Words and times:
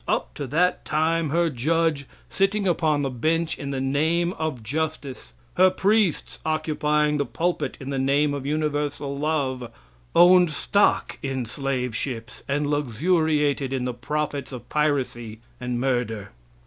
Up 0.07 0.33
to 0.33 0.47
that 0.47 0.83
time 0.83 1.29
her 1.29 1.51
judge, 1.51 2.05
sitting 2.27 2.67
upon 2.67 3.03
the 3.03 3.11
bench 3.11 3.59
in 3.59 3.69
the 3.69 3.79
name 3.79 4.33
of 4.33 4.63
justice; 4.63 5.35
her 5.57 5.69
priests, 5.69 6.39
occupying 6.43 7.17
the 7.17 7.23
pulpit 7.27 7.77
in 7.79 7.91
the 7.91 7.99
name 7.99 8.33
of 8.33 8.43
universal 8.43 9.15
love, 9.19 9.71
owned 10.15 10.49
stock 10.49 11.19
in 11.21 11.45
slave 11.45 11.95
ships 11.95 12.41
and 12.47 12.65
luxuriated 12.65 13.71
in 13.71 13.85
the 13.85 13.93
profits 13.93 14.51
of 14.51 14.67
piracy 14.69 15.39
and 15.59 15.79
murder. 15.79 16.31